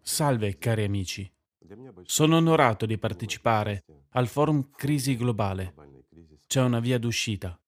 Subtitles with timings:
[0.00, 1.30] Salve cari amici,
[2.02, 5.74] sono onorato di partecipare al forum Crisi Globale.
[6.46, 7.58] C'è una via d'uscita.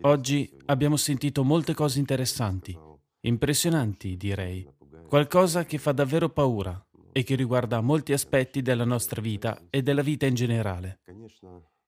[0.00, 2.76] Oggi abbiamo sentito molte cose interessanti,
[3.20, 4.66] impressionanti direi,
[5.06, 10.02] qualcosa che fa davvero paura e che riguarda molti aspetti della nostra vita e della
[10.02, 11.00] vita in generale.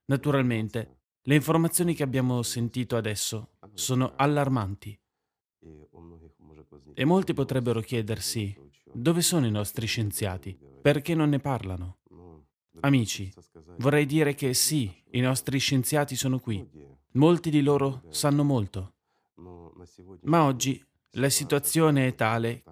[0.07, 4.99] Naturalmente, le informazioni che abbiamo sentito adesso sono allarmanti
[6.95, 8.57] e molti potrebbero chiedersi
[8.93, 11.99] dove sono i nostri scienziati, perché non ne parlano.
[12.81, 13.33] Amici,
[13.79, 16.67] vorrei dire che sì, i nostri scienziati sono qui,
[17.13, 18.95] molti di loro sanno molto,
[20.23, 20.83] ma oggi
[21.13, 22.63] la situazione è tale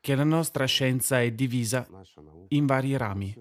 [0.00, 1.86] che la nostra scienza è divisa
[2.48, 3.34] in vari rami.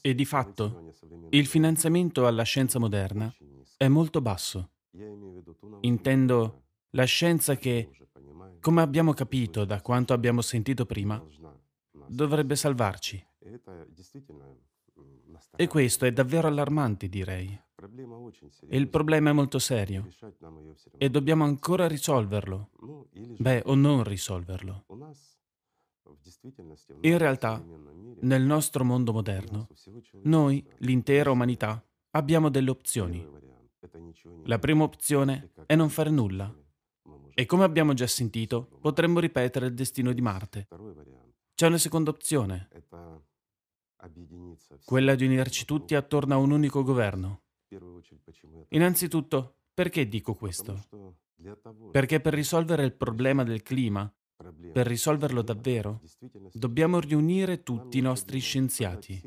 [0.00, 0.94] E di fatto
[1.30, 3.34] il finanziamento alla scienza moderna
[3.76, 4.70] è molto basso.
[5.80, 7.90] Intendo la scienza che,
[8.60, 11.22] come abbiamo capito da quanto abbiamo sentito prima,
[12.06, 13.24] dovrebbe salvarci.
[15.56, 17.60] E questo è davvero allarmante, direi.
[18.68, 20.08] E il problema è molto serio
[20.96, 22.70] e dobbiamo ancora risolverlo.
[23.38, 24.84] Beh, o non risolverlo.
[27.00, 27.64] In realtà,
[28.20, 29.68] nel nostro mondo moderno,
[30.22, 33.26] noi, l'intera umanità, abbiamo delle opzioni.
[34.44, 36.54] La prima opzione è non fare nulla.
[37.34, 40.68] E come abbiamo già sentito, potremmo ripetere il destino di Marte.
[41.54, 42.68] C'è una seconda opzione,
[44.84, 47.42] quella di unirci tutti attorno a un unico governo.
[48.68, 50.88] Innanzitutto, perché dico questo?
[51.90, 54.12] Perché per risolvere il problema del clima,
[54.72, 56.00] per risolverlo davvero,
[56.52, 59.22] dobbiamo riunire tutti i nostri scienziati.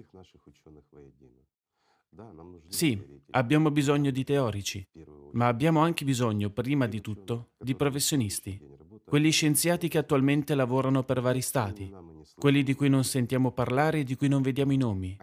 [2.68, 4.88] Sì, abbiamo bisogno di teorici,
[5.34, 8.60] ma abbiamo anche bisogno, prima di tutto, di professionisti,
[9.06, 11.94] quelli scienziati che attualmente lavorano per vari stati,
[12.36, 15.18] quelli di cui non sentiamo parlare e di cui non vediamo i nomi.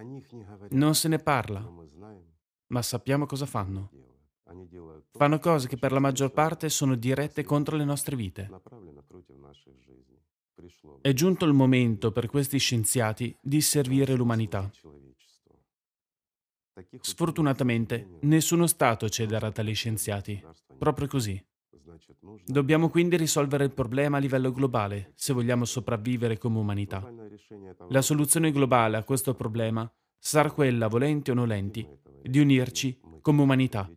[0.71, 1.69] Non se ne parla,
[2.69, 3.91] ma sappiamo cosa fanno.
[5.13, 8.51] Fanno cose che per la maggior parte sono dirette contro le nostre vite.
[11.01, 14.71] È giunto il momento per questi scienziati di servire l'umanità.
[17.01, 20.43] Sfortunatamente, nessuno Stato cederà a tali scienziati.
[20.79, 21.43] Proprio così.
[22.45, 27.09] Dobbiamo quindi risolvere il problema a livello globale se vogliamo sopravvivere come umanità.
[27.91, 31.87] La soluzione globale a questo problema sarà quella, volenti o nolenti,
[32.23, 33.91] di unirci come umanità.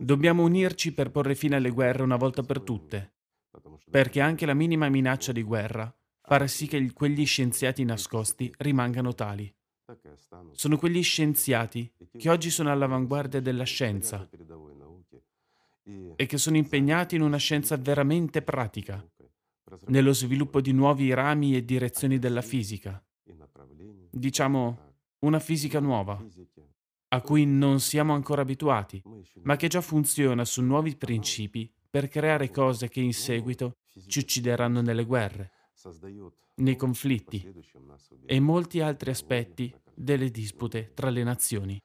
[0.00, 3.14] Dobbiamo unirci per porre fine alle guerre una volta per tutte,
[3.90, 9.52] perché anche la minima minaccia di guerra farà sì che quegli scienziati nascosti rimangano tali.
[10.52, 14.28] Sono quegli scienziati che oggi sono all'avanguardia della scienza
[16.16, 19.04] e che sono impegnati in una scienza veramente pratica,
[19.86, 23.02] nello sviluppo di nuovi rami e direzioni della fisica.
[24.10, 26.22] Diciamo una fisica nuova,
[27.14, 29.02] a cui non siamo ancora abituati,
[29.42, 34.80] ma che già funziona su nuovi principi per creare cose che in seguito ci uccideranno
[34.80, 35.50] nelle guerre,
[36.56, 37.46] nei conflitti
[38.24, 41.78] e molti altri aspetti delle dispute tra le nazioni.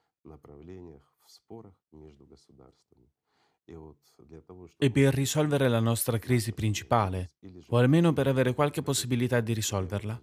[4.78, 7.32] E per risolvere la nostra crisi principale,
[7.68, 10.18] o almeno per avere qualche possibilità di risolverla,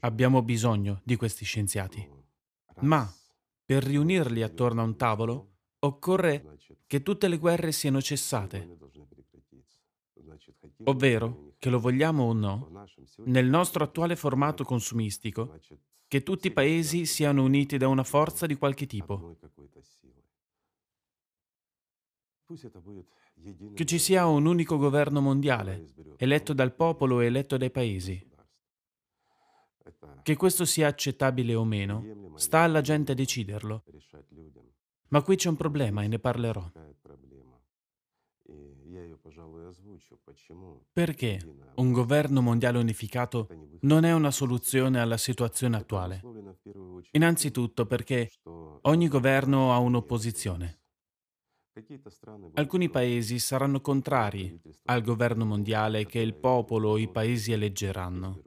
[0.00, 2.08] abbiamo bisogno di questi scienziati.
[2.80, 3.08] Ma
[3.70, 6.56] per riunirli attorno a un tavolo occorre
[6.88, 8.68] che tutte le guerre siano cessate.
[10.86, 12.88] Ovvero, che lo vogliamo o no,
[13.26, 15.56] nel nostro attuale formato consumistico,
[16.08, 19.36] che tutti i paesi siano uniti da una forza di qualche tipo.
[23.74, 28.29] Che ci sia un unico governo mondiale, eletto dal popolo e eletto dai paesi.
[30.22, 33.84] Che questo sia accettabile o meno, sta alla gente deciderlo.
[35.08, 36.70] Ma qui c'è un problema e ne parlerò.
[40.92, 41.38] Perché
[41.76, 43.48] un governo mondiale unificato
[43.82, 46.22] non è una soluzione alla situazione attuale?
[47.12, 48.30] Innanzitutto perché
[48.82, 50.78] ogni governo ha un'opposizione.
[52.54, 58.42] Alcuni paesi saranno contrari al governo mondiale che il popolo o i paesi eleggeranno.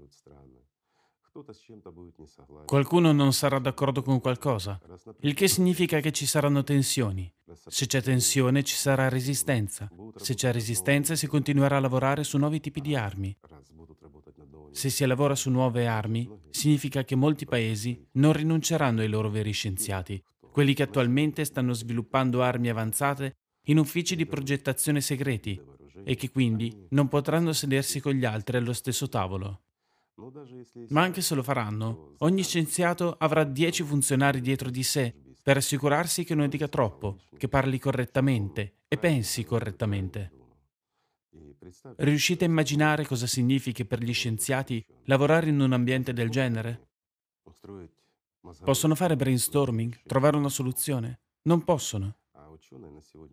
[2.66, 4.80] Qualcuno non sarà d'accordo con qualcosa,
[5.22, 7.32] il che significa che ci saranno tensioni.
[7.68, 9.90] Se c'è tensione ci sarà resistenza.
[10.16, 13.36] Se c'è resistenza si continuerà a lavorare su nuovi tipi di armi.
[14.72, 19.52] Se si lavora su nuove armi, significa che molti paesi non rinunceranno ai loro veri
[19.52, 23.38] scienziati, quelli che attualmente stanno sviluppando armi avanzate
[23.68, 25.60] in uffici di progettazione segreti
[26.04, 29.63] e che quindi non potranno sedersi con gli altri allo stesso tavolo.
[30.90, 36.24] Ma anche se lo faranno, ogni scienziato avrà dieci funzionari dietro di sé per assicurarsi
[36.24, 40.32] che non dica troppo, che parli correttamente e pensi correttamente.
[41.98, 46.90] Riuscite a immaginare cosa significhi per gli scienziati lavorare in un ambiente del genere?
[48.64, 51.22] Possono fare brainstorming, trovare una soluzione?
[51.44, 52.18] Non possono.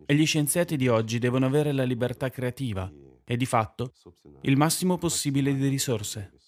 [0.05, 2.91] E gli scienziati di oggi devono avere la libertà creativa
[3.23, 3.93] e di fatto
[4.41, 6.40] il massimo possibile di risorse.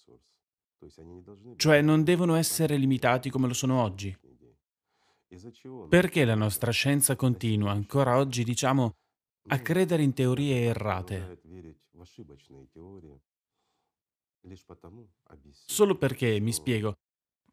[1.56, 4.16] Cioè non devono essere limitati come lo sono oggi.
[5.88, 8.94] Perché la nostra scienza continua ancora oggi, diciamo,
[9.48, 11.40] a credere in teorie errate?
[15.50, 16.94] Solo perché, mi spiego,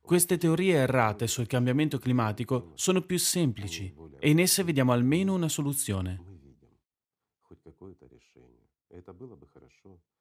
[0.01, 5.47] queste teorie errate sul cambiamento climatico sono più semplici e in esse vediamo almeno una
[5.47, 6.30] soluzione.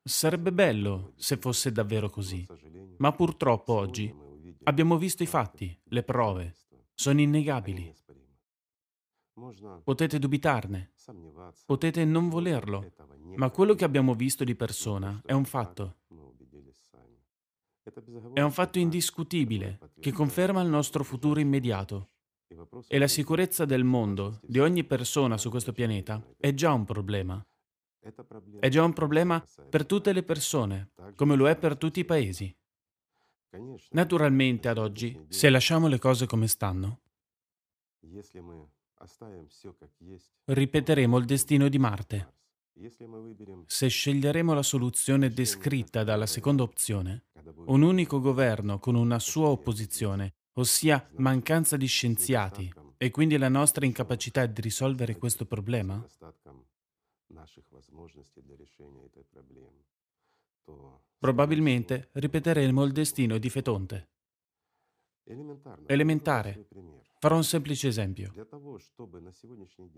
[0.02, 2.46] Sarebbe bello se fosse davvero così,
[2.98, 4.14] ma purtroppo oggi
[4.64, 6.56] abbiamo visto i fatti, le prove,
[6.94, 7.94] sono innegabili.
[9.82, 10.92] Potete dubitarne,
[11.66, 12.92] potete non volerlo,
[13.36, 15.96] ma quello che abbiamo visto di persona è un fatto.
[18.34, 22.10] È un fatto indiscutibile che conferma il nostro futuro immediato.
[22.88, 27.42] E la sicurezza del mondo, di ogni persona su questo pianeta, è già un problema.
[28.60, 32.54] È già un problema per tutte le persone, come lo è per tutti i paesi.
[33.90, 37.00] Naturalmente ad oggi, se lasciamo le cose come stanno,
[40.44, 42.34] ripeteremo il destino di Marte.
[43.66, 47.24] Se sceglieremo la soluzione descritta dalla seconda opzione,
[47.66, 53.84] un unico governo con una sua opposizione, ossia mancanza di scienziati, e quindi la nostra
[53.84, 56.02] incapacità di risolvere questo problema,
[61.18, 64.08] probabilmente ripeteremo il destino di Fetonte.
[65.86, 66.66] Elementare.
[67.18, 68.32] Farò un semplice esempio.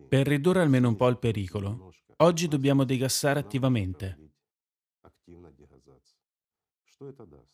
[0.09, 4.19] Per ridurre almeno un po' il pericolo, oggi dobbiamo degassare attivamente.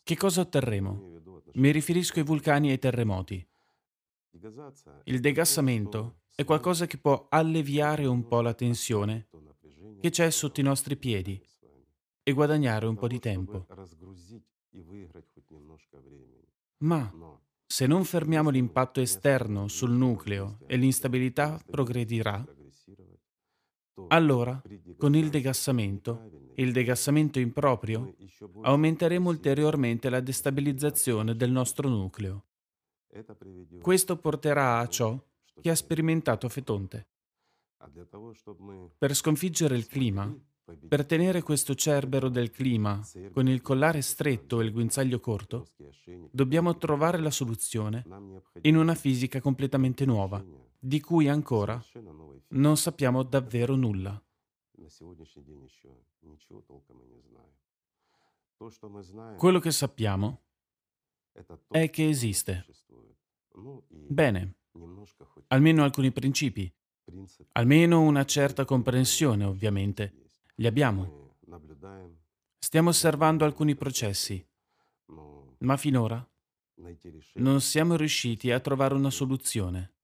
[0.02, 1.20] Che cosa otterremo?
[1.54, 3.46] Mi riferisco ai vulcani e ai terremoti.
[5.04, 9.28] Il degassamento è qualcosa che può alleviare un po' la tensione
[10.00, 11.40] che c'è sotto i nostri piedi
[12.22, 13.66] e guadagnare un po' di tempo.
[16.78, 22.44] Ma se non fermiamo l'impatto esterno sul nucleo e l'instabilità progredirà,
[24.08, 24.62] allora,
[24.96, 28.14] con il degassamento, il degassamento improprio,
[28.62, 32.44] aumenteremo ulteriormente la destabilizzazione del nostro nucleo.
[33.80, 35.20] Questo porterà a ciò
[35.60, 37.08] che ha sperimentato Fetonte.
[38.98, 40.34] Per sconfiggere il clima,
[40.88, 43.00] per tenere questo cerbero del clima
[43.32, 45.68] con il collare stretto e il guinzaglio corto,
[46.30, 48.04] dobbiamo trovare la soluzione
[48.62, 50.44] in una fisica completamente nuova,
[50.78, 51.82] di cui ancora
[52.48, 54.22] non sappiamo davvero nulla.
[59.36, 60.42] Quello che sappiamo
[61.68, 62.66] è che esiste.
[63.88, 64.54] Bene,
[65.48, 66.72] almeno alcuni principi,
[67.52, 70.12] almeno una certa comprensione, ovviamente
[70.56, 71.36] li abbiamo.
[72.58, 74.44] Stiamo osservando alcuni processi,
[75.58, 76.26] ma finora
[77.34, 79.94] non siamo riusciti a trovare una soluzione.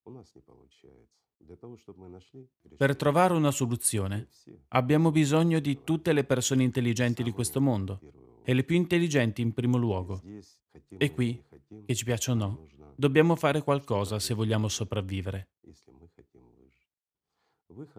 [2.77, 4.29] Per trovare una soluzione
[4.69, 8.01] abbiamo bisogno di tutte le persone intelligenti di questo mondo
[8.43, 10.23] e le più intelligenti in primo luogo.
[10.89, 11.43] E qui,
[11.85, 15.49] che ci piaccia o no, dobbiamo fare qualcosa se vogliamo sopravvivere.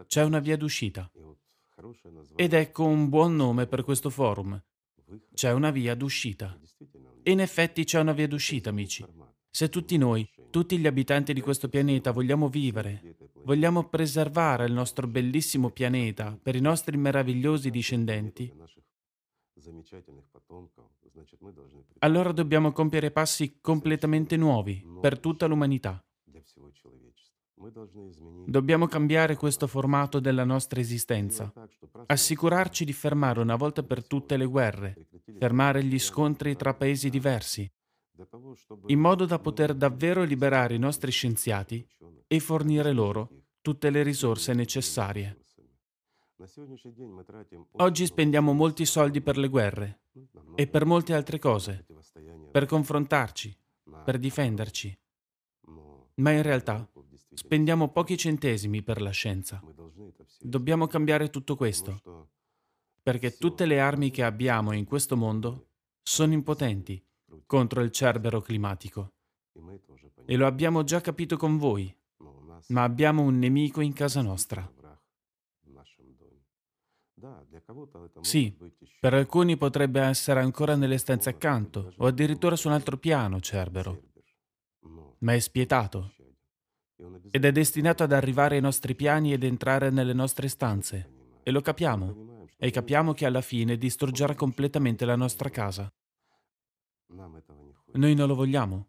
[0.07, 1.09] C'è una via d'uscita.
[2.35, 4.61] Ed ecco un buon nome per questo forum.
[5.33, 6.57] C'è una via d'uscita.
[7.21, 9.05] E in effetti c'è una via d'uscita, amici.
[9.49, 15.07] Se tutti noi, tutti gli abitanti di questo pianeta vogliamo vivere, vogliamo preservare il nostro
[15.07, 18.53] bellissimo pianeta per i nostri meravigliosi discendenti,
[21.99, 26.03] allora dobbiamo compiere passi completamente nuovi per tutta l'umanità.
[28.45, 31.51] Dobbiamo cambiare questo formato della nostra esistenza,
[32.07, 35.07] assicurarci di fermare una volta per tutte le guerre,
[35.39, 37.69] fermare gli scontri tra paesi diversi,
[38.87, 41.87] in modo da poter davvero liberare i nostri scienziati
[42.27, 43.29] e fornire loro
[43.61, 45.39] tutte le risorse necessarie.
[47.77, 50.01] Oggi spendiamo molti soldi per le guerre
[50.55, 51.85] e per molte altre cose,
[52.51, 53.57] per confrontarci,
[54.03, 54.99] per difenderci.
[56.15, 56.87] Ma in realtà
[57.35, 59.61] Spendiamo pochi centesimi per la scienza.
[60.39, 62.29] Dobbiamo cambiare tutto questo,
[63.03, 65.67] perché tutte le armi che abbiamo in questo mondo
[66.01, 67.03] sono impotenti
[67.45, 69.13] contro il cerbero climatico.
[70.25, 71.93] E lo abbiamo già capito con voi,
[72.69, 74.71] ma abbiamo un nemico in casa nostra.
[78.21, 78.55] Sì,
[78.99, 84.03] per alcuni potrebbe essere ancora nelle stanze accanto o addirittura su un altro piano, Cerbero,
[85.19, 86.13] ma è spietato
[87.31, 91.09] ed è destinato ad arrivare ai nostri piani ed entrare nelle nostre stanze.
[91.43, 92.47] E lo capiamo.
[92.57, 95.91] E capiamo che alla fine distruggerà completamente la nostra casa.
[97.07, 98.87] Noi non lo vogliamo.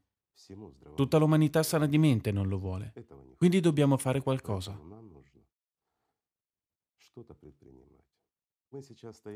[0.95, 2.93] Tutta l'umanità sana di mente non lo vuole.
[3.37, 4.79] Quindi dobbiamo fare qualcosa.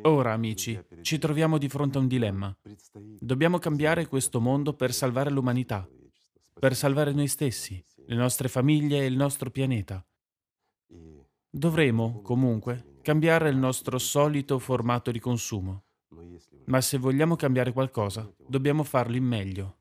[0.02, 2.56] Ora, amici, ci troviamo di fronte a un dilemma.
[3.18, 5.88] Dobbiamo cambiare questo mondo per salvare l'umanità,
[6.58, 10.04] per salvare noi stessi, le nostre famiglie e il nostro pianeta.
[11.48, 15.84] Dovremo, comunque, cambiare il nostro solito formato di consumo.
[16.64, 19.78] Ma se vogliamo cambiare qualcosa, dobbiamo farlo in meglio.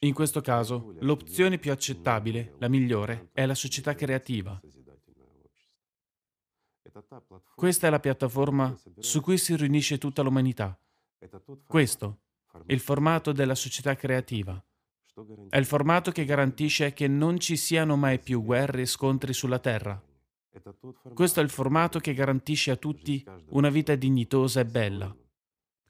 [0.00, 4.58] In questo caso, l'opzione più accettabile, la migliore, è la società creativa.
[7.54, 10.78] Questa è la piattaforma su cui si riunisce tutta l'umanità.
[11.66, 12.20] Questo
[12.64, 14.62] è il formato della società creativa.
[15.48, 19.60] È il formato che garantisce che non ci siano mai più guerre e scontri sulla
[19.60, 20.02] Terra.
[21.14, 25.14] Questo è il formato che garantisce a tutti una vita dignitosa e bella.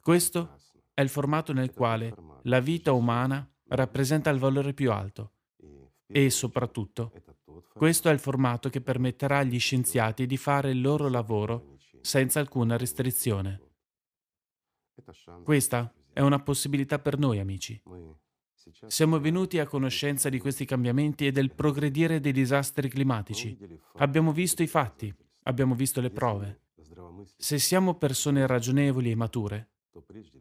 [0.01, 0.57] Questo
[0.93, 5.33] è il formato nel quale la vita umana rappresenta il valore più alto.
[6.07, 7.13] E soprattutto,
[7.73, 12.77] questo è il formato che permetterà agli scienziati di fare il loro lavoro senza alcuna
[12.77, 13.61] restrizione.
[15.43, 17.81] Questa è una possibilità per noi, amici.
[18.87, 23.57] Siamo venuti a conoscenza di questi cambiamenti e del progredire dei disastri climatici.
[23.97, 26.61] Abbiamo visto i fatti, abbiamo visto le prove.
[27.37, 29.71] Se siamo persone ragionevoli e mature,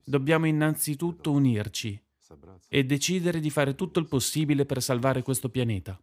[0.05, 2.01] dobbiamo innanzitutto unirci
[2.67, 6.01] e decidere di fare tutto il possibile per salvare questo pianeta.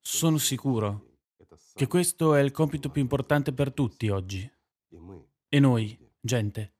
[0.00, 1.18] Sono sicuro
[1.74, 4.50] che questo è il compito più importante per tutti oggi.
[5.48, 6.74] E noi, gente,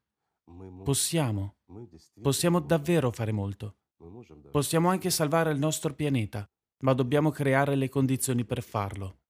[0.83, 1.57] possiamo,
[2.21, 3.77] possiamo davvero fare molto.
[4.51, 6.49] Possiamo anche salvare il nostro pianeta,
[6.81, 9.21] ma dobbiamo creare le condizioni per farlo.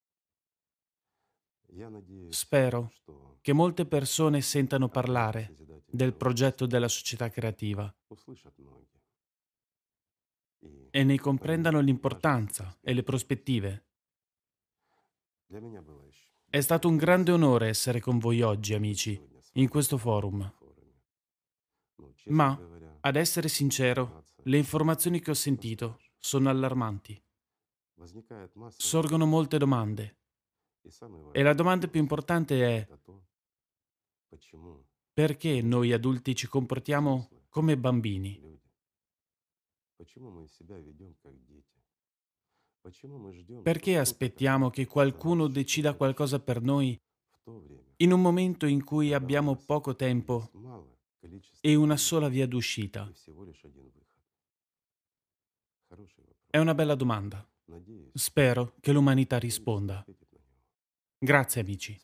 [2.30, 2.92] Spero
[3.40, 5.54] che molte persone sentano parlare
[5.86, 7.94] del progetto della società creativa
[10.90, 13.84] e ne comprendano l'importanza e le prospettive.
[16.56, 19.20] È stato un grande onore essere con voi oggi, amici,
[19.56, 20.40] in questo forum.
[22.28, 22.58] Ma,
[23.00, 27.22] ad essere sincero, le informazioni che ho sentito sono allarmanti.
[28.68, 30.16] Sorgono molte domande.
[31.32, 32.88] E la domanda più importante è
[35.12, 38.40] perché noi adulti ci comportiamo come bambini?
[43.62, 46.98] Perché aspettiamo che qualcuno decida qualcosa per noi
[47.98, 50.50] in un momento in cui abbiamo poco tempo
[51.60, 53.10] e una sola via d'uscita?
[56.48, 57.46] È una bella domanda.
[58.12, 60.04] Spero che l'umanità risponda.
[61.18, 61.98] Grazie amici.